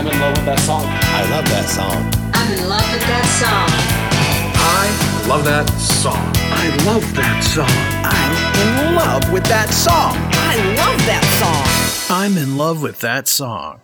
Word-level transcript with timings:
I'm 0.00 0.06
in 0.06 0.18
love 0.18 0.34
with 0.34 0.46
that 0.46 0.58
song. 0.60 0.84
I 0.86 1.30
love 1.30 1.44
that 1.50 1.68
song. 1.68 2.10
I'm 2.32 2.52
in 2.54 2.68
love 2.70 2.90
with 2.90 3.02
that 3.02 3.26
song. 3.36 3.68
I 4.56 5.26
love 5.28 5.44
that 5.44 5.68
song. 5.78 6.32
I 6.48 6.68
love 6.86 7.14
that 7.16 7.44
song. 7.44 7.68
I'm 8.08 8.88
in 8.88 8.94
love 8.96 9.30
with 9.30 9.44
that 9.44 9.68
song. 9.68 10.16
I 10.32 10.56
love 10.78 10.98
that 11.04 11.22
song. 12.08 12.16
I'm 12.16 12.38
in 12.38 12.56
love 12.56 12.80
with 12.80 13.00
that 13.00 13.28
song. 13.28 13.82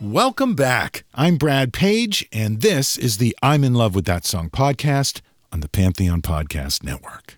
Welcome 0.00 0.54
back. 0.54 1.04
I'm 1.14 1.36
Brad 1.36 1.74
Page, 1.74 2.26
and 2.32 2.62
this 2.62 2.96
is 2.96 3.18
the 3.18 3.36
I'm 3.42 3.64
in 3.64 3.74
love 3.74 3.94
with 3.94 4.06
that 4.06 4.24
song 4.24 4.48
podcast 4.48 5.20
on 5.52 5.60
the 5.60 5.68
Pantheon 5.68 6.22
Podcast 6.22 6.82
Network. 6.82 7.36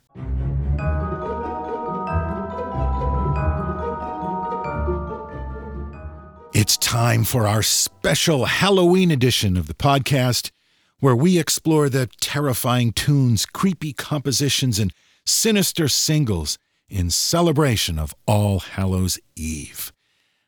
It's 6.54 6.76
time 6.76 7.24
for 7.24 7.48
our 7.48 7.64
special 7.64 8.44
Halloween 8.44 9.10
edition 9.10 9.56
of 9.56 9.66
the 9.66 9.74
podcast, 9.74 10.52
where 11.00 11.16
we 11.16 11.36
explore 11.36 11.88
the 11.88 12.08
terrifying 12.20 12.92
tunes, 12.92 13.44
creepy 13.44 13.92
compositions, 13.92 14.78
and 14.78 14.92
sinister 15.26 15.88
singles 15.88 16.56
in 16.88 17.10
celebration 17.10 17.98
of 17.98 18.14
All 18.28 18.60
Hallows 18.60 19.18
Eve. 19.34 19.92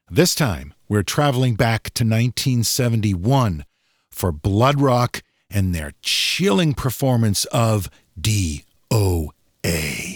This 0.08 0.36
time, 0.36 0.74
we're 0.88 1.02
traveling 1.02 1.56
back 1.56 1.90
to 1.94 2.04
1971 2.04 3.64
for 4.08 4.32
Bloodrock 4.32 5.22
and 5.50 5.74
their 5.74 5.90
chilling 6.02 6.74
performance 6.74 7.46
of 7.46 7.90
DOA. 8.16 10.15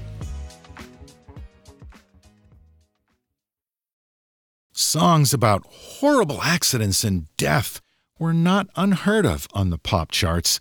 Songs 4.91 5.33
about 5.33 5.65
horrible 5.69 6.41
accidents 6.43 7.05
and 7.05 7.27
death 7.37 7.79
were 8.19 8.33
not 8.33 8.67
unheard 8.75 9.25
of 9.25 9.47
on 9.53 9.69
the 9.69 9.77
pop 9.77 10.11
charts. 10.11 10.59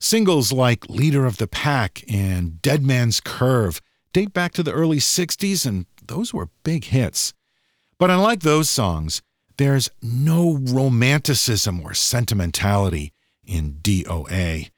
Singles 0.00 0.50
like 0.50 0.90
Leader 0.90 1.26
of 1.26 1.36
the 1.36 1.46
Pack 1.46 2.02
and 2.12 2.60
Dead 2.60 2.82
Man's 2.82 3.20
Curve 3.20 3.80
date 4.12 4.32
back 4.32 4.52
to 4.54 4.64
the 4.64 4.72
early 4.72 4.96
60s, 4.96 5.64
and 5.64 5.86
those 6.04 6.34
were 6.34 6.48
big 6.64 6.86
hits. 6.86 7.34
But 8.00 8.10
unlike 8.10 8.40
those 8.40 8.68
songs, 8.68 9.22
there's 9.58 9.88
no 10.02 10.58
romanticism 10.60 11.80
or 11.82 11.94
sentimentality 11.94 13.12
in 13.44 13.74
DOA. 13.74 14.70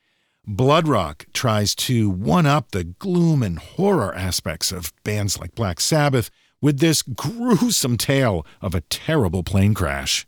Bloodrock 0.46 1.24
tries 1.32 1.74
to 1.76 2.10
one 2.10 2.44
up 2.44 2.72
the 2.72 2.84
gloom 2.84 3.42
and 3.42 3.58
horror 3.58 4.14
aspects 4.14 4.72
of 4.72 4.92
bands 5.04 5.40
like 5.40 5.54
Black 5.54 5.80
Sabbath 5.80 6.28
with 6.64 6.78
this 6.78 7.02
gruesome 7.02 7.98
tale 7.98 8.46
of 8.62 8.74
a 8.74 8.80
terrible 8.80 9.42
plane 9.42 9.74
crash. 9.74 10.26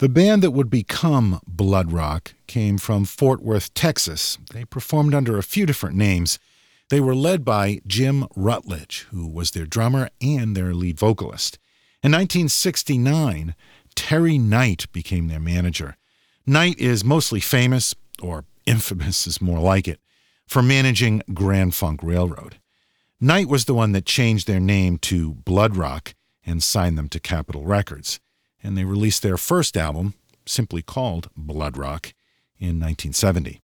The 0.00 0.08
band 0.10 0.42
that 0.42 0.50
would 0.50 0.68
become 0.68 1.40
Bloodrock 1.50 2.34
came 2.46 2.76
from 2.76 3.06
Fort 3.06 3.42
Worth, 3.42 3.72
Texas. 3.72 4.36
They 4.52 4.66
performed 4.66 5.14
under 5.14 5.38
a 5.38 5.42
few 5.42 5.64
different 5.64 5.96
names. 5.96 6.38
They 6.90 7.00
were 7.00 7.14
led 7.14 7.42
by 7.42 7.80
Jim 7.86 8.26
Rutledge, 8.36 9.06
who 9.10 9.26
was 9.26 9.52
their 9.52 9.64
drummer 9.64 10.10
and 10.20 10.54
their 10.54 10.74
lead 10.74 10.98
vocalist. 10.98 11.58
In 12.02 12.12
1969, 12.12 13.54
Terry 13.94 14.36
Knight 14.36 14.92
became 14.92 15.28
their 15.28 15.40
manager. 15.40 15.96
Knight 16.46 16.78
is 16.78 17.02
mostly 17.02 17.40
famous, 17.40 17.94
or 18.20 18.44
infamous 18.66 19.26
is 19.26 19.40
more 19.40 19.60
like 19.60 19.88
it, 19.88 20.00
for 20.46 20.62
managing 20.62 21.22
Grand 21.32 21.74
Funk 21.74 22.00
Railroad. 22.02 22.58
Knight 23.18 23.48
was 23.48 23.64
the 23.64 23.72
one 23.72 23.92
that 23.92 24.04
changed 24.04 24.46
their 24.46 24.60
name 24.60 24.98
to 24.98 25.36
Bloodrock 25.36 26.12
and 26.44 26.62
signed 26.62 26.98
them 26.98 27.08
to 27.08 27.18
Capitol 27.18 27.64
Records, 27.64 28.20
and 28.62 28.76
they 28.76 28.84
released 28.84 29.22
their 29.22 29.38
first 29.38 29.74
album, 29.74 30.12
simply 30.44 30.82
called 30.82 31.30
Bloodrock, 31.34 32.12
in 32.58 32.78
1970. 32.78 33.62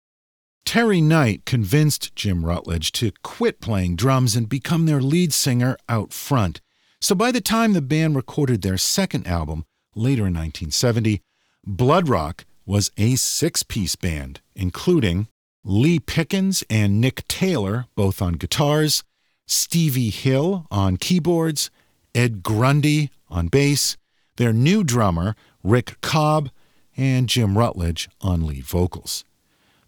Terry 0.66 1.02
Knight 1.02 1.46
convinced 1.46 2.16
Jim 2.16 2.46
Rutledge 2.46 2.92
to 2.92 3.12
quit 3.24 3.59
playing 3.59 3.96
drums 3.96 4.36
and 4.36 4.48
become 4.48 4.86
their 4.86 5.02
lead 5.02 5.34
singer 5.34 5.78
out 5.88 6.14
front. 6.14 6.62
So 7.02 7.16
by 7.16 7.32
the 7.32 7.42
time 7.42 7.74
the 7.74 7.82
band 7.82 8.16
recorded 8.16 8.62
their 8.62 8.78
second 8.78 9.26
album, 9.26 9.66
later 9.96 10.28
in 10.28 10.34
1970, 10.35 11.23
Bloodrock 11.68 12.44
was 12.68 12.91
a 12.97 13.16
six 13.16 13.64
piece 13.64 13.96
band, 13.96 14.41
including 14.56 15.28
Lee 15.64 16.00
Pickens 16.00 16.64
and 16.70 17.02
Nick 17.02 17.28
Taylor, 17.28 17.88
both 17.96 18.22
on 18.22 18.34
guitars, 18.34 19.03
Stevie 19.49 20.11
Hill 20.11 20.67
on 20.69 20.97
keyboards, 20.97 21.72
Ed 22.13 22.43
Grundy 22.43 23.09
on 23.29 23.47
bass, 23.47 23.97
their 24.37 24.53
new 24.53 24.84
drummer, 24.84 25.35
Rick 25.63 25.99
Cobb, 26.01 26.49
and 26.96 27.28
Jim 27.28 27.57
Rutledge 27.57 28.09
on 28.22 28.46
lead 28.46 28.63
vocals. 28.63 29.25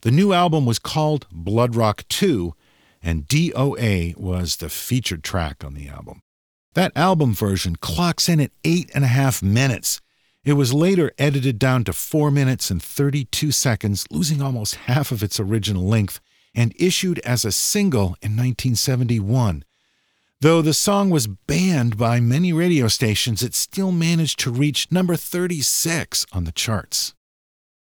The 0.02 0.12
new 0.12 0.34
album 0.34 0.66
was 0.66 0.80
called 0.80 1.28
Bloodrock 1.32 2.08
2, 2.08 2.56
and 3.04 3.28
DOA 3.28 4.18
was 4.18 4.56
the 4.56 4.70
featured 4.70 5.24
track 5.24 5.64
on 5.64 5.76
the 5.76 5.88
album. 5.88 6.22
That 6.74 6.92
album 6.96 7.34
version 7.34 7.76
clocks 7.76 8.28
in 8.28 8.40
at 8.40 8.52
eight 8.64 8.90
and 8.96 9.04
a 9.04 9.08
half 9.08 9.44
minutes. 9.44 10.02
It 10.44 10.54
was 10.54 10.74
later 10.74 11.12
edited 11.20 11.60
down 11.60 11.84
to 11.84 11.94
four 11.94 12.32
minutes 12.32 12.72
and 12.72 12.82
32 12.82 13.52
seconds, 13.52 14.08
losing 14.10 14.42
almost 14.42 14.76
half 14.76 15.12
of 15.12 15.22
its 15.22 15.40
original 15.40 15.84
length, 15.84 16.20
and 16.54 16.74
issued 16.78 17.20
as 17.20 17.46
a 17.46 17.52
single 17.52 18.16
in 18.22 18.36
1971. 18.36 19.64
Though 20.42 20.62
the 20.62 20.74
song 20.74 21.10
was 21.10 21.28
banned 21.28 21.98
by 21.98 22.20
many 22.20 22.52
radio 22.52 22.88
stations, 22.88 23.44
it 23.44 23.54
still 23.54 23.92
managed 23.92 24.40
to 24.40 24.52
reach 24.52 24.92
number 24.92 25.16
36 25.16 26.26
on 26.34 26.46
the 26.46 26.52
charts. 26.52 27.14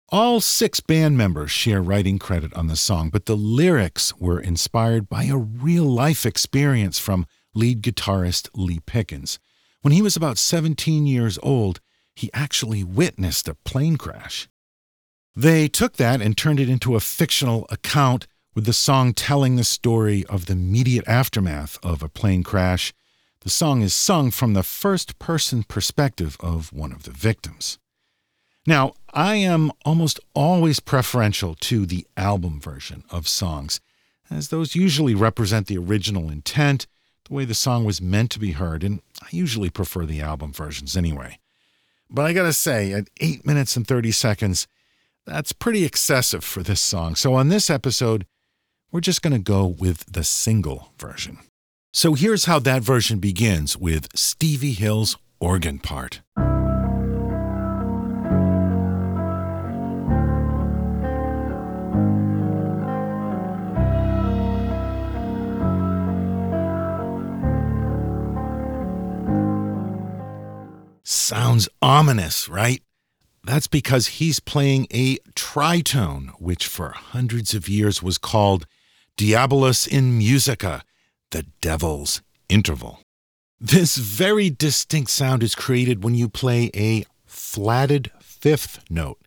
All 0.09 0.39
six 0.39 0.79
band 0.79 1.17
members 1.17 1.51
share 1.51 1.81
writing 1.81 2.19
credit 2.19 2.53
on 2.53 2.67
the 2.67 2.75
song, 2.75 3.09
but 3.09 3.25
the 3.25 3.35
lyrics 3.35 4.15
were 4.17 4.39
inspired 4.39 5.09
by 5.09 5.25
a 5.25 5.35
real 5.35 5.83
life 5.83 6.25
experience 6.25 6.99
from 6.99 7.25
lead 7.53 7.81
guitarist 7.81 8.49
Lee 8.53 8.79
Pickens. 8.85 9.39
When 9.81 9.91
he 9.91 10.01
was 10.01 10.15
about 10.15 10.37
17 10.37 11.05
years 11.05 11.37
old, 11.43 11.81
he 12.15 12.29
actually 12.33 12.83
witnessed 12.83 13.47
a 13.47 13.55
plane 13.55 13.97
crash. 13.97 14.47
They 15.35 15.67
took 15.67 15.97
that 15.97 16.21
and 16.21 16.37
turned 16.37 16.59
it 16.59 16.69
into 16.69 16.95
a 16.95 17.01
fictional 17.01 17.65
account, 17.69 18.27
with 18.55 18.65
the 18.65 18.73
song 18.73 19.13
telling 19.13 19.57
the 19.57 19.65
story 19.65 20.25
of 20.27 20.45
the 20.45 20.53
immediate 20.53 21.05
aftermath 21.07 21.77
of 21.83 22.01
a 22.01 22.07
plane 22.07 22.41
crash. 22.41 22.93
The 23.41 23.49
song 23.49 23.81
is 23.81 23.93
sung 23.93 24.31
from 24.31 24.53
the 24.53 24.63
first 24.63 25.19
person 25.19 25.63
perspective 25.63 26.37
of 26.39 26.71
one 26.71 26.93
of 26.93 27.03
the 27.03 27.11
victims. 27.11 27.77
Now, 28.65 28.93
I 29.13 29.35
am 29.35 29.71
almost 29.83 30.19
always 30.33 30.79
preferential 30.79 31.53
to 31.55 31.85
the 31.85 32.07
album 32.17 32.59
version 32.59 33.03
of 33.11 33.27
songs, 33.27 33.81
as 34.31 34.47
those 34.47 34.73
usually 34.73 35.13
represent 35.13 35.67
the 35.67 35.77
original 35.77 36.31
intent, 36.31 36.87
the 37.25 37.33
way 37.33 37.45
the 37.45 37.53
song 37.53 37.85
was 37.85 38.01
meant 38.01 38.31
to 38.31 38.39
be 38.39 38.53
heard, 38.53 38.83
and 38.83 39.01
I 39.21 39.27
usually 39.31 39.69
prefer 39.69 40.05
the 40.05 40.21
album 40.21 40.53
versions 40.53 40.97
anyway. 40.97 41.39
But 42.09 42.25
I 42.25 42.33
gotta 42.33 42.53
say, 42.53 42.93
at 42.93 43.09
8 43.19 43.45
minutes 43.45 43.75
and 43.75 43.85
30 43.85 44.11
seconds, 44.11 44.67
that's 45.25 45.51
pretty 45.51 45.83
excessive 45.83 46.43
for 46.43 46.63
this 46.63 46.81
song. 46.81 47.15
So 47.15 47.33
on 47.33 47.49
this 47.49 47.69
episode, 47.69 48.25
we're 48.95 49.01
just 49.01 49.21
gonna 49.21 49.37
go 49.37 49.67
with 49.67 50.05
the 50.05 50.23
single 50.23 50.93
version. 50.97 51.37
So 51.91 52.13
here's 52.13 52.45
how 52.45 52.59
that 52.59 52.81
version 52.81 53.19
begins 53.19 53.75
with 53.75 54.07
Stevie 54.15 54.71
Hill's 54.71 55.17
organ 55.37 55.79
part. 55.79 56.21
Sounds 71.03 71.67
ominous, 71.81 72.47
right? 72.47 72.81
That's 73.43 73.67
because 73.67 74.07
he's 74.07 74.39
playing 74.39 74.87
a 74.89 75.17
tritone, 75.35 76.29
which 76.39 76.65
for 76.65 76.91
hundreds 76.91 77.53
of 77.53 77.67
years 77.67 78.01
was 78.01 78.17
called 78.17 78.65
Diabolus 79.17 79.87
in 79.87 80.17
Musica, 80.17 80.83
the 81.31 81.43
devil's 81.61 82.21
interval. 82.49 82.99
This 83.61 83.95
very 83.95 84.49
distinct 84.49 85.09
sound 85.09 85.41
is 85.41 85.55
created 85.55 86.03
when 86.03 86.15
you 86.15 86.27
play 86.27 86.69
a 86.75 87.05
flatted 87.25 88.11
fifth 88.19 88.83
note. 88.89 89.21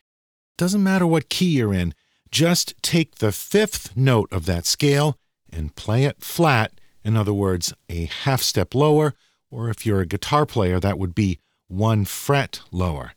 Doesn't 0.59 0.83
matter 0.83 1.07
what 1.07 1.31
key 1.31 1.57
you're 1.57 1.73
in, 1.73 1.95
just 2.31 2.75
take 2.83 3.17
the 3.17 3.33
fifth 3.33 3.97
note 3.97 4.31
of 4.31 4.45
that 4.45 4.67
scale 4.67 5.17
and 5.51 5.75
play 5.75 6.05
it 6.05 6.23
flat, 6.23 6.73
in 7.03 7.17
other 7.17 7.33
words, 7.33 7.73
a 7.89 8.05
half 8.05 8.43
step 8.43 8.75
lower, 8.75 9.15
or 9.51 9.71
if 9.71 9.87
you're 9.87 10.01
a 10.01 10.07
guitar 10.07 10.45
player, 10.45 10.79
that 10.79 10.99
would 10.99 11.15
be 11.15 11.39
one 11.69 12.05
fret 12.05 12.61
lower. 12.71 13.13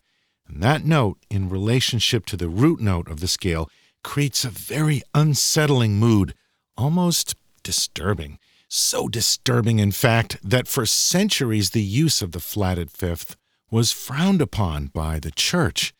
And 0.48 0.62
that 0.62 0.86
note, 0.86 1.18
in 1.28 1.50
relationship 1.50 2.24
to 2.26 2.36
the 2.38 2.48
root 2.48 2.80
note 2.80 3.08
of 3.08 3.20
the 3.20 3.28
scale, 3.28 3.68
creates 4.02 4.42
a 4.42 4.50
very 4.50 5.02
unsettling 5.14 5.98
mood, 5.98 6.32
almost 6.76 7.34
disturbing. 7.62 8.38
So 8.68 9.08
disturbing, 9.08 9.78
in 9.78 9.92
fact, 9.92 10.38
that 10.42 10.66
for 10.66 10.86
centuries 10.86 11.70
the 11.70 11.82
use 11.82 12.22
of 12.22 12.32
the 12.32 12.40
flatted 12.40 12.90
fifth 12.90 13.36
was 13.70 13.92
frowned 13.92 14.40
upon 14.40 14.86
by 14.86 15.18
the 15.18 15.30
church. 15.30 15.94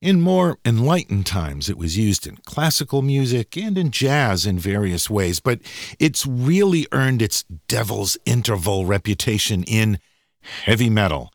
In 0.00 0.20
more 0.20 0.58
enlightened 0.64 1.26
times, 1.26 1.68
it 1.68 1.76
was 1.76 1.98
used 1.98 2.26
in 2.26 2.38
classical 2.46 3.02
music 3.02 3.56
and 3.56 3.76
in 3.76 3.90
jazz 3.90 4.46
in 4.46 4.58
various 4.58 5.10
ways, 5.10 5.40
but 5.40 5.60
it's 5.98 6.26
really 6.26 6.86
earned 6.90 7.20
its 7.20 7.44
devil's 7.68 8.16
interval 8.24 8.86
reputation 8.86 9.62
in 9.64 9.98
heavy 10.64 10.88
metal. 10.88 11.30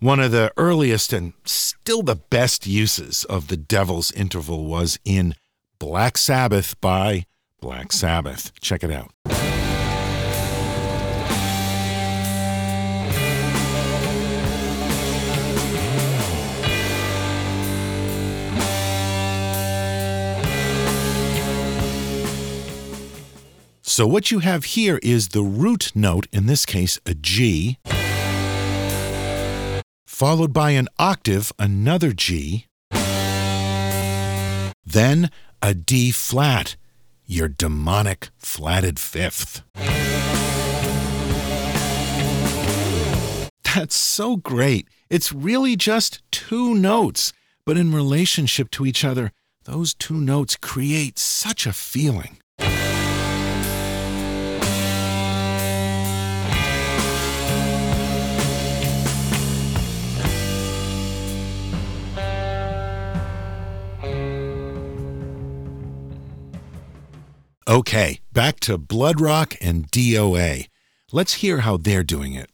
One 0.00 0.18
of 0.18 0.30
the 0.32 0.50
earliest 0.56 1.12
and 1.12 1.34
still 1.44 2.02
the 2.02 2.16
best 2.16 2.66
uses 2.66 3.24
of 3.24 3.48
the 3.48 3.56
devil's 3.56 4.10
interval 4.12 4.64
was 4.64 4.98
in 5.04 5.34
Black 5.78 6.16
Sabbath 6.16 6.80
by 6.80 7.26
Black 7.66 7.90
Sabbath. 7.90 8.52
Check 8.60 8.84
it 8.84 8.92
out. 8.92 9.10
So, 23.82 24.06
what 24.06 24.30
you 24.30 24.38
have 24.38 24.62
here 24.62 25.00
is 25.02 25.30
the 25.30 25.42
root 25.42 25.90
note, 25.92 26.28
in 26.32 26.46
this 26.46 26.64
case, 26.64 27.00
a 27.04 27.14
G, 27.14 27.78
followed 30.06 30.52
by 30.52 30.70
an 30.70 30.86
octave, 31.00 31.50
another 31.58 32.12
G, 32.12 32.66
then 34.84 35.32
a 35.60 35.74
D 35.74 36.12
flat, 36.12 36.76
your 37.26 37.48
demonic 37.48 38.30
flatted 38.38 38.98
fifth. 38.98 39.62
That's 43.74 43.94
so 43.94 44.36
great. 44.36 44.88
It's 45.10 45.32
really 45.32 45.76
just 45.76 46.22
two 46.30 46.74
notes, 46.74 47.32
but 47.66 47.76
in 47.76 47.92
relationship 47.92 48.70
to 48.70 48.86
each 48.86 49.04
other, 49.04 49.32
those 49.64 49.92
two 49.94 50.16
notes 50.16 50.56
create 50.56 51.18
such 51.18 51.66
a 51.66 51.72
feeling. 51.72 52.38
Okay, 67.68 68.20
back 68.32 68.60
to 68.60 68.78
Bloodrock 68.78 69.56
and 69.60 69.90
DOA. 69.90 70.68
Let's 71.10 71.34
hear 71.34 71.58
how 71.58 71.76
they're 71.76 72.04
doing 72.04 72.34
it. 72.34 72.48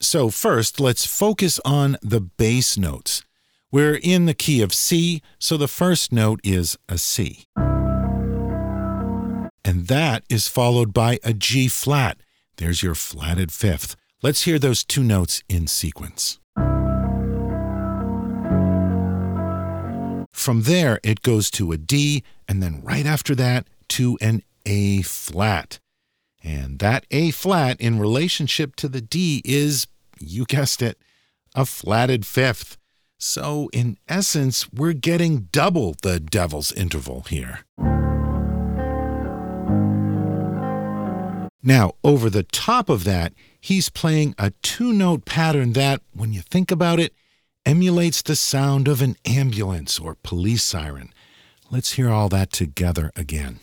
So, 0.00 0.28
first, 0.30 0.80
let's 0.80 1.06
focus 1.06 1.60
on 1.64 1.96
the 2.02 2.20
bass 2.20 2.76
notes. 2.76 3.22
We're 3.70 4.00
in 4.02 4.26
the 4.26 4.34
key 4.34 4.60
of 4.60 4.74
C, 4.74 5.22
so 5.38 5.56
the 5.56 5.68
first 5.68 6.10
note 6.10 6.40
is 6.42 6.76
a 6.88 6.98
C. 6.98 7.44
And 9.64 9.86
that 9.86 10.24
is 10.28 10.48
followed 10.48 10.92
by 10.92 11.20
a 11.22 11.32
G 11.32 11.68
flat. 11.68 12.18
There's 12.56 12.82
your 12.82 12.96
flatted 12.96 13.52
fifth. 13.52 13.94
Let's 14.20 14.42
hear 14.42 14.58
those 14.58 14.82
two 14.82 15.04
notes 15.04 15.44
in 15.48 15.68
sequence. 15.68 16.40
From 20.46 20.62
there, 20.62 21.00
it 21.02 21.22
goes 21.22 21.50
to 21.50 21.72
a 21.72 21.76
D, 21.76 22.22
and 22.46 22.62
then 22.62 22.80
right 22.80 23.04
after 23.04 23.34
that, 23.34 23.66
to 23.88 24.16
an 24.20 24.44
A 24.64 25.02
flat. 25.02 25.80
And 26.40 26.78
that 26.78 27.04
A 27.10 27.32
flat 27.32 27.80
in 27.80 27.98
relationship 27.98 28.76
to 28.76 28.88
the 28.88 29.00
D 29.00 29.42
is, 29.44 29.88
you 30.20 30.44
guessed 30.44 30.82
it, 30.82 30.98
a 31.56 31.66
flatted 31.66 32.24
fifth. 32.24 32.78
So, 33.18 33.68
in 33.72 33.98
essence, 34.06 34.72
we're 34.72 34.92
getting 34.92 35.48
double 35.50 35.96
the 36.02 36.20
devil's 36.20 36.70
interval 36.70 37.22
here. 37.22 37.64
Now, 41.60 41.94
over 42.04 42.30
the 42.30 42.46
top 42.52 42.88
of 42.88 43.02
that, 43.02 43.32
he's 43.60 43.88
playing 43.88 44.36
a 44.38 44.52
two 44.62 44.92
note 44.92 45.24
pattern 45.24 45.72
that, 45.72 46.02
when 46.12 46.32
you 46.32 46.40
think 46.40 46.70
about 46.70 47.00
it, 47.00 47.12
emulates 47.66 48.22
the 48.22 48.36
sound 48.36 48.86
of 48.86 49.02
an 49.02 49.16
ambulance 49.26 49.98
or 49.98 50.16
police 50.22 50.62
siren. 50.62 51.12
Let's 51.68 51.94
hear 51.94 52.08
all 52.08 52.28
that 52.28 52.52
together 52.52 53.10
again. 53.16 53.58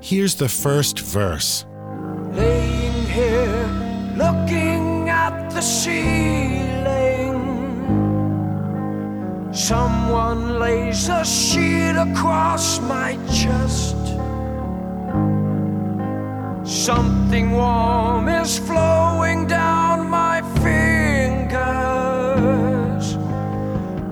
Here's 0.00 0.34
the 0.36 0.48
first 0.48 0.98
verse. 0.98 1.64
Laying 2.32 3.06
here, 3.06 4.14
looking 4.16 5.08
at 5.10 5.50
the 5.50 5.60
ceiling. 5.60 6.71
Someone 9.68 10.58
lays 10.58 11.08
a 11.08 11.24
sheet 11.24 11.94
across 11.94 12.80
my 12.80 13.16
chest. 13.32 13.96
Something 16.66 17.52
warm 17.52 18.28
is 18.28 18.58
flowing 18.58 19.46
down 19.46 20.10
my 20.10 20.42
fingers. 20.64 21.54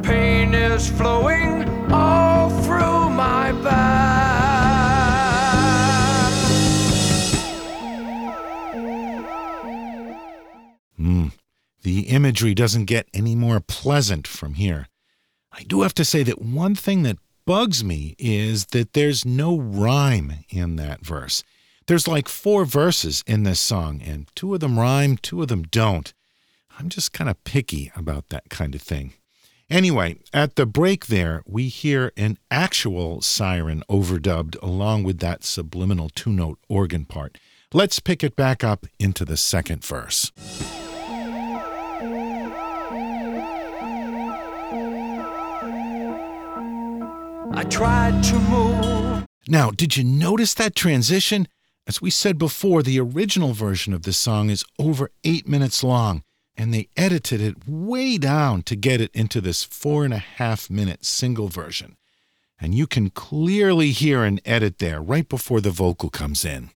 Pain 0.06 0.54
is 0.54 0.88
flowing 0.88 1.66
all 1.90 2.50
through 2.62 3.10
my 3.10 3.50
back. 3.50 3.90
Hmm. 10.96 11.30
The 11.82 12.02
imagery 12.02 12.54
doesn't 12.54 12.84
get 12.84 13.08
any 13.12 13.34
more 13.34 13.58
pleasant 13.58 14.28
from 14.28 14.54
here. 14.54 14.86
I 15.52 15.62
do 15.64 15.82
have 15.82 15.94
to 15.94 16.04
say 16.04 16.22
that 16.22 16.40
one 16.40 16.74
thing 16.74 17.02
that 17.02 17.18
bugs 17.44 17.82
me 17.82 18.14
is 18.18 18.66
that 18.66 18.92
there's 18.92 19.24
no 19.24 19.58
rhyme 19.58 20.44
in 20.48 20.76
that 20.76 21.04
verse. 21.04 21.42
There's 21.86 22.06
like 22.06 22.28
four 22.28 22.64
verses 22.64 23.24
in 23.26 23.42
this 23.42 23.58
song, 23.58 24.00
and 24.02 24.28
two 24.36 24.54
of 24.54 24.60
them 24.60 24.78
rhyme, 24.78 25.16
two 25.16 25.42
of 25.42 25.48
them 25.48 25.64
don't. 25.64 26.12
I'm 26.78 26.88
just 26.88 27.12
kind 27.12 27.28
of 27.28 27.42
picky 27.44 27.90
about 27.96 28.28
that 28.28 28.48
kind 28.48 28.74
of 28.74 28.82
thing. 28.82 29.14
Anyway, 29.68 30.16
at 30.32 30.56
the 30.56 30.66
break 30.66 31.06
there, 31.06 31.42
we 31.46 31.68
hear 31.68 32.12
an 32.16 32.38
actual 32.50 33.20
siren 33.20 33.82
overdubbed 33.88 34.60
along 34.62 35.04
with 35.04 35.18
that 35.18 35.44
subliminal 35.44 36.08
two 36.08 36.30
note 36.30 36.58
organ 36.68 37.04
part. 37.04 37.38
Let's 37.72 38.00
pick 38.00 38.24
it 38.24 38.34
back 38.34 38.64
up 38.64 38.86
into 38.98 39.24
the 39.24 39.36
second 39.36 39.84
verse. 39.84 40.32
I 47.52 47.64
tried 47.64 48.22
to 48.24 48.38
move. 48.38 49.26
Now, 49.48 49.70
did 49.70 49.96
you 49.96 50.04
notice 50.04 50.54
that 50.54 50.74
transition? 50.76 51.48
As 51.86 52.00
we 52.00 52.10
said 52.10 52.38
before, 52.38 52.82
the 52.82 53.00
original 53.00 53.52
version 53.52 53.92
of 53.92 54.02
this 54.02 54.16
song 54.16 54.50
is 54.50 54.64
over 54.78 55.10
eight 55.24 55.48
minutes 55.48 55.82
long, 55.82 56.22
and 56.56 56.72
they 56.72 56.88
edited 56.96 57.40
it 57.40 57.56
way 57.66 58.18
down 58.18 58.62
to 58.62 58.76
get 58.76 59.00
it 59.00 59.10
into 59.14 59.40
this 59.40 59.64
four 59.64 60.04
and 60.04 60.14
a 60.14 60.18
half 60.18 60.70
minute 60.70 61.04
single 61.04 61.48
version. 61.48 61.96
And 62.60 62.74
you 62.74 62.86
can 62.86 63.10
clearly 63.10 63.90
hear 63.90 64.22
an 64.22 64.38
edit 64.44 64.78
there 64.78 65.00
right 65.00 65.28
before 65.28 65.60
the 65.60 65.70
vocal 65.70 66.10
comes 66.10 66.44
in. 66.44 66.70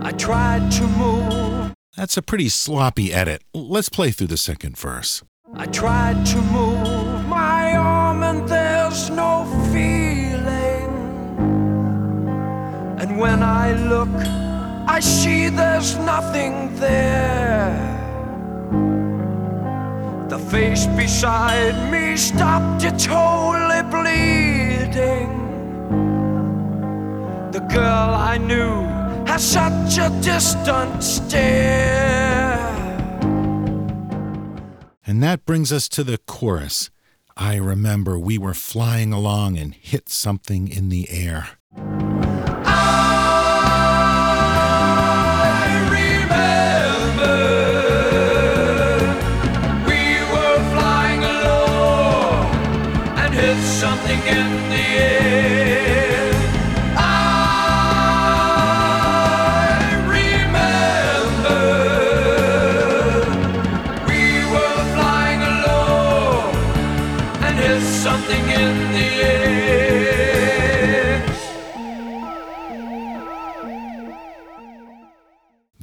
I 0.00 0.12
tried 0.18 0.70
to 0.72 0.86
move. 0.88 1.72
That's 1.96 2.16
a 2.16 2.22
pretty 2.22 2.48
sloppy 2.50 3.14
edit. 3.14 3.42
Let's 3.54 3.88
play 3.88 4.10
through 4.10 4.26
the 4.26 4.36
second 4.36 4.76
verse. 4.76 5.22
I 5.54 5.66
tried 5.66 6.26
to 6.26 6.42
move 6.42 7.13
there's 8.94 9.10
no 9.10 9.44
feeling. 9.72 10.88
And 13.00 13.18
when 13.18 13.42
I 13.42 13.72
look, 13.72 14.14
I 14.86 15.00
see 15.00 15.48
there's 15.48 15.96
nothing 15.96 16.76
there. 16.76 17.74
The 20.28 20.38
face 20.38 20.86
beside 20.86 21.90
me 21.90 22.16
stopped, 22.16 22.84
it's 22.84 23.04
wholly 23.04 23.82
bleeding. 23.94 25.30
The 27.50 27.66
girl 27.74 28.10
I 28.14 28.38
knew 28.38 28.84
has 29.26 29.42
such 29.42 29.98
a 29.98 30.08
distant 30.22 31.02
stare. 31.02 32.62
And 35.04 35.20
that 35.24 35.44
brings 35.44 35.72
us 35.72 35.88
to 35.88 36.04
the 36.04 36.18
chorus. 36.18 36.90
I 37.36 37.56
remember 37.56 38.16
we 38.16 38.38
were 38.38 38.54
flying 38.54 39.12
along 39.12 39.58
and 39.58 39.74
hit 39.74 40.08
something 40.08 40.68
in 40.68 40.88
the 40.88 41.10
air. 41.10 41.58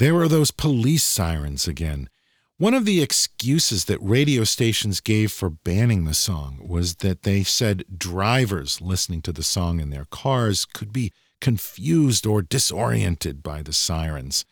There 0.01 0.19
are 0.19 0.27
those 0.27 0.49
police 0.49 1.03
sirens 1.03 1.67
again. 1.67 2.09
One 2.57 2.73
of 2.73 2.85
the 2.85 3.03
excuses 3.03 3.85
that 3.85 4.01
radio 4.01 4.43
stations 4.45 4.99
gave 4.99 5.31
for 5.31 5.51
banning 5.51 6.05
the 6.05 6.15
song 6.15 6.57
was 6.67 6.95
that 7.05 7.21
they 7.21 7.43
said 7.43 7.85
drivers 7.99 8.81
listening 8.81 9.21
to 9.21 9.31
the 9.31 9.43
song 9.43 9.79
in 9.79 9.91
their 9.91 10.05
cars 10.05 10.65
could 10.65 10.91
be 10.91 11.13
confused 11.39 12.25
or 12.25 12.41
disoriented 12.41 13.43
by 13.43 13.61
the 13.61 13.73
sirens. 13.73 14.43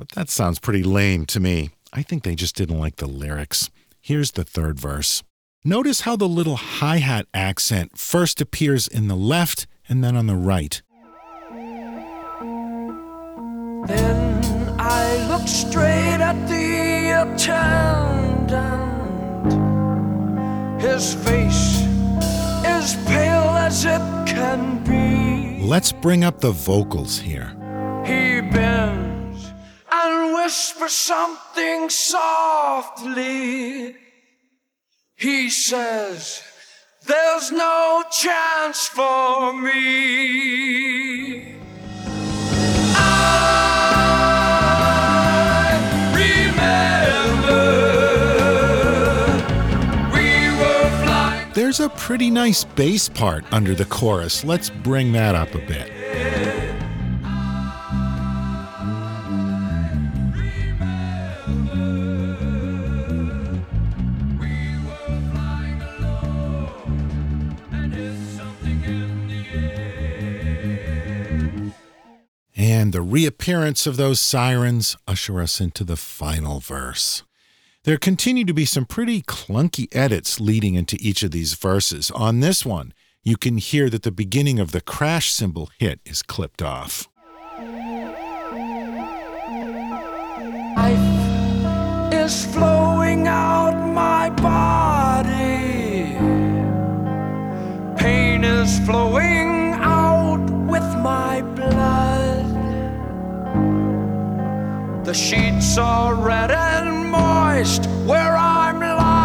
But 0.00 0.08
that 0.16 0.30
sounds 0.30 0.58
pretty 0.58 0.82
lame 0.82 1.26
to 1.26 1.38
me. 1.38 1.70
I 1.92 2.02
think 2.02 2.24
they 2.24 2.34
just 2.34 2.56
didn't 2.56 2.80
like 2.80 2.96
the 2.96 3.06
lyrics. 3.06 3.70
Here's 4.00 4.32
the 4.32 4.42
third 4.42 4.80
verse. 4.80 5.22
Notice 5.62 6.00
how 6.00 6.16
the 6.16 6.26
little 6.26 6.56
hi 6.56 6.96
hat 6.96 7.28
accent 7.32 7.96
first 7.96 8.40
appears 8.40 8.88
in 8.88 9.06
the 9.06 9.14
left 9.14 9.68
and 9.88 10.02
then 10.02 10.16
on 10.16 10.26
the 10.26 10.34
right. 10.34 10.82
Then 13.86 14.25
looked 15.46 15.48
straight 15.48 16.20
at 16.20 16.48
the 16.48 17.10
attendant. 17.22 18.50
His 20.80 21.14
face 21.14 21.82
is 22.66 22.96
pale 23.06 23.50
as 23.66 23.84
it 23.84 24.00
can 24.26 24.82
be. 24.84 25.62
Let's 25.64 25.92
bring 25.92 26.24
up 26.24 26.40
the 26.40 26.50
vocals 26.50 27.18
here. 27.18 27.52
He 28.04 28.40
bends 28.40 29.52
and 29.92 30.34
whispers 30.34 30.92
something 30.92 31.90
softly. 31.90 33.94
He 35.16 35.50
says, 35.50 36.42
There's 37.06 37.52
no 37.52 38.02
chance 38.10 38.88
for 38.88 39.52
me. 39.52 41.54
I 42.98 43.75
a 51.86 51.90
pretty 51.90 52.30
nice 52.30 52.64
bass 52.64 53.08
part 53.08 53.44
under 53.52 53.72
the 53.72 53.84
chorus. 53.84 54.42
Let's 54.42 54.70
bring 54.70 55.12
that 55.12 55.36
up 55.36 55.54
a 55.54 55.58
bit. 55.58 55.92
And 72.56 72.92
the 72.92 73.00
reappearance 73.00 73.86
of 73.86 73.96
those 73.96 74.18
sirens 74.18 74.96
usher 75.06 75.40
us 75.40 75.60
into 75.60 75.84
the 75.84 75.96
final 75.96 76.58
verse. 76.58 77.22
There 77.86 77.96
continue 77.98 78.44
to 78.46 78.52
be 78.52 78.64
some 78.64 78.84
pretty 78.84 79.22
clunky 79.22 79.86
edits 79.94 80.40
leading 80.40 80.74
into 80.74 80.96
each 80.98 81.22
of 81.22 81.30
these 81.30 81.54
verses. 81.54 82.10
On 82.10 82.40
this 82.40 82.66
one, 82.66 82.92
you 83.22 83.36
can 83.36 83.58
hear 83.58 83.88
that 83.90 84.02
the 84.02 84.10
beginning 84.10 84.58
of 84.58 84.72
the 84.72 84.80
crash 84.80 85.32
cymbal 85.32 85.70
hit 85.78 86.00
is 86.04 86.20
clipped 86.20 86.62
off. 86.62 87.08
Life 90.76 92.12
is 92.12 92.44
flowing 92.46 93.28
out 93.28 93.76
my 93.94 94.30
body. 94.30 96.16
Pain 97.96 98.42
is 98.42 98.80
flowing 98.80 99.74
out 99.74 100.44
with 100.66 100.82
my 101.04 101.40
blood. 101.54 102.46
The 105.04 105.14
sheets 105.14 105.78
are 105.78 106.16
red 106.16 106.65
where 107.56 108.36
I'm 108.36 108.80
lying. 108.80 109.16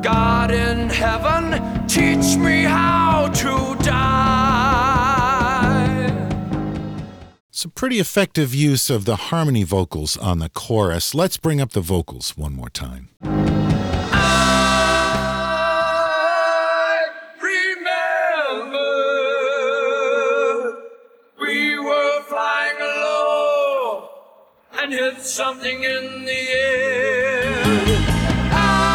God 0.00 0.52
in 0.52 0.88
heaven, 0.88 1.88
teach 1.88 2.36
me 2.36 2.62
how 2.62 3.28
to 3.34 3.74
die. 3.82 3.98
Some 7.50 7.72
pretty 7.72 7.98
effective 7.98 8.54
use 8.54 8.90
of 8.90 9.04
the 9.04 9.16
harmony 9.16 9.64
vocals 9.64 10.16
on 10.16 10.38
the 10.38 10.48
chorus. 10.48 11.16
Let's 11.16 11.36
bring 11.36 11.60
up 11.60 11.72
the 11.72 11.80
vocals 11.80 12.36
one 12.36 12.54
more 12.54 12.70
time. 12.70 13.08
Something 25.32 25.82
in 25.82 26.24
the 26.26 26.48
air. 26.50 27.62
I 28.52 28.92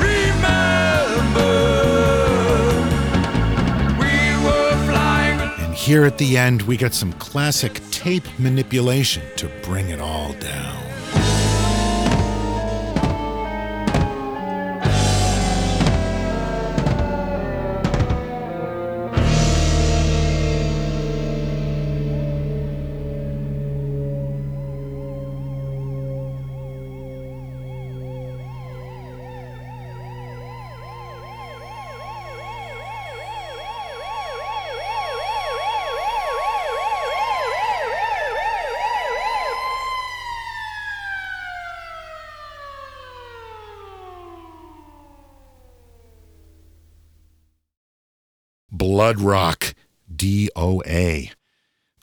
remember 0.00 1.52
we 4.00 4.14
were 4.42 4.74
flying. 4.90 5.38
And 5.60 5.74
here 5.74 6.06
at 6.06 6.16
the 6.16 6.38
end, 6.38 6.62
we 6.62 6.78
get 6.78 6.94
some 6.94 7.12
classic 7.14 7.82
tape 7.90 8.26
manipulation 8.38 9.22
to 9.36 9.50
bring 9.62 9.90
it 9.90 10.00
all 10.00 10.32
down. 10.34 10.87
Bloodrock, 49.08 49.72
DOA. 50.14 51.32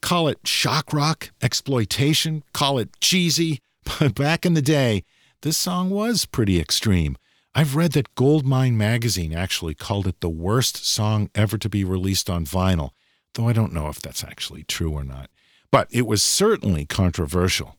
Call 0.01 0.27
it 0.27 0.39
shock 0.43 0.91
rock, 0.91 1.29
exploitation, 1.39 2.43
call 2.51 2.79
it 2.79 2.99
cheesy, 2.99 3.59
but 3.99 4.15
back 4.15 4.43
in 4.43 4.55
the 4.55 4.61
day, 4.61 5.03
this 5.43 5.55
song 5.55 5.91
was 5.91 6.25
pretty 6.25 6.59
extreme. 6.59 7.15
I've 7.53 7.75
read 7.75 7.91
that 7.91 8.15
Goldmine 8.15 8.75
magazine 8.75 9.35
actually 9.35 9.75
called 9.75 10.07
it 10.07 10.19
the 10.19 10.29
worst 10.29 10.83
song 10.83 11.29
ever 11.35 11.59
to 11.59 11.69
be 11.69 11.83
released 11.83 12.27
on 12.27 12.43
vinyl, 12.43 12.89
though 13.35 13.47
I 13.47 13.53
don't 13.53 13.73
know 13.73 13.87
if 13.87 13.99
that's 13.99 14.23
actually 14.23 14.63
true 14.63 14.91
or 14.91 15.03
not. 15.03 15.29
But 15.69 15.87
it 15.91 16.07
was 16.07 16.23
certainly 16.23 16.87
controversial. 16.87 17.75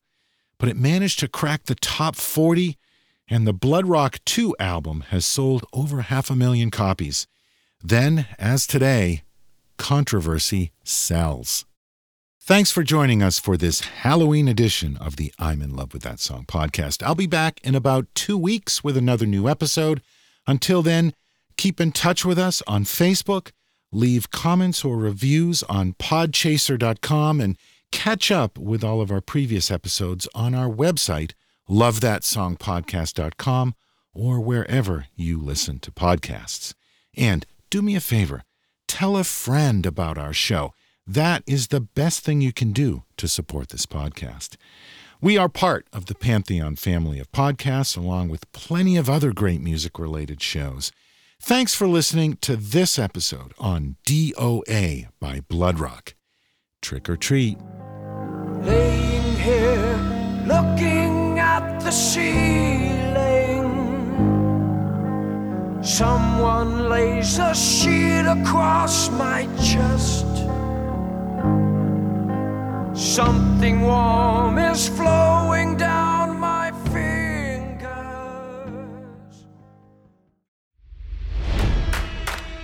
But 0.56 0.68
it 0.68 0.76
managed 0.76 1.18
to 1.18 1.28
crack 1.28 1.64
the 1.64 1.74
top 1.74 2.14
40, 2.14 2.78
and 3.26 3.44
the 3.44 3.52
Bloodrock 3.52 4.20
2 4.24 4.54
album 4.60 5.00
has 5.08 5.26
sold 5.26 5.64
over 5.72 6.02
half 6.02 6.30
a 6.30 6.36
million 6.36 6.70
copies. 6.70 7.26
Then, 7.88 8.26
as 8.36 8.66
today, 8.66 9.22
controversy 9.78 10.72
sells. 10.82 11.66
Thanks 12.42 12.72
for 12.72 12.82
joining 12.82 13.22
us 13.22 13.38
for 13.38 13.56
this 13.56 13.78
Halloween 14.02 14.48
edition 14.48 14.96
of 14.96 15.14
the 15.14 15.32
I'm 15.38 15.62
in 15.62 15.76
Love 15.76 15.92
with 15.92 16.02
That 16.02 16.18
Song 16.18 16.46
podcast. 16.48 17.00
I'll 17.04 17.14
be 17.14 17.28
back 17.28 17.60
in 17.62 17.76
about 17.76 18.08
two 18.12 18.36
weeks 18.36 18.82
with 18.82 18.96
another 18.96 19.24
new 19.24 19.48
episode. 19.48 20.02
Until 20.48 20.82
then, 20.82 21.14
keep 21.56 21.80
in 21.80 21.92
touch 21.92 22.24
with 22.24 22.40
us 22.40 22.60
on 22.66 22.82
Facebook, 22.82 23.52
leave 23.92 24.32
comments 24.32 24.84
or 24.84 24.96
reviews 24.96 25.62
on 25.68 25.92
podchaser.com, 25.92 27.40
and 27.40 27.56
catch 27.92 28.32
up 28.32 28.58
with 28.58 28.82
all 28.82 29.00
of 29.00 29.12
our 29.12 29.20
previous 29.20 29.70
episodes 29.70 30.26
on 30.34 30.56
our 30.56 30.68
website, 30.68 31.34
lovethatsongpodcast.com, 31.70 33.74
or 34.12 34.40
wherever 34.40 35.06
you 35.14 35.40
listen 35.40 35.78
to 35.78 35.92
podcasts. 35.92 36.74
And 37.16 37.46
do 37.70 37.82
me 37.82 37.96
a 37.96 38.00
favor 38.00 38.42
tell 38.96 39.16
a 39.16 39.24
friend 39.24 39.84
about 39.84 40.16
our 40.16 40.32
show. 40.32 40.72
That 41.06 41.42
is 41.46 41.68
the 41.68 41.80
best 41.80 42.20
thing 42.20 42.40
you 42.40 42.52
can 42.52 42.72
do 42.72 43.04
to 43.18 43.28
support 43.28 43.68
this 43.68 43.84
podcast. 43.84 44.56
We 45.20 45.36
are 45.36 45.48
part 45.48 45.86
of 45.92 46.06
the 46.06 46.14
Pantheon 46.14 46.76
family 46.76 47.18
of 47.18 47.30
podcasts, 47.30 47.96
along 47.96 48.28
with 48.28 48.50
plenty 48.52 48.96
of 48.96 49.10
other 49.10 49.32
great 49.32 49.60
music 49.60 49.98
related 49.98 50.42
shows. 50.42 50.92
Thanks 51.40 51.74
for 51.74 51.86
listening 51.86 52.38
to 52.42 52.56
this 52.56 52.98
episode 52.98 53.52
on 53.58 53.96
DOA 54.06 55.08
by 55.20 55.40
Bloodrock. 55.40 56.14
Trick 56.80 57.08
or 57.08 57.16
treat. 57.16 57.58
laying 58.62 59.36
here 59.36 60.44
looking 60.46 61.38
at 61.38 61.80
the. 61.80 63.05
Someone 65.86 66.88
lays 66.88 67.38
a 67.38 67.54
sheet 67.54 68.26
across 68.26 69.08
my 69.10 69.46
chest. 69.62 70.26
Something 72.92 73.82
warm 73.82 74.58
is 74.58 74.88
flowing 74.88 75.76
down 75.76 76.40
my 76.40 76.72
fingers. 76.90 77.86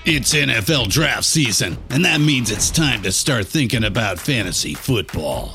It's 0.04 0.34
NFL 0.34 0.88
draft 0.88 1.22
season, 1.24 1.78
and 1.90 2.04
that 2.04 2.20
means 2.20 2.50
it's 2.50 2.72
time 2.72 3.02
to 3.02 3.12
start 3.12 3.46
thinking 3.46 3.84
about 3.84 4.18
fantasy 4.18 4.74
football. 4.74 5.54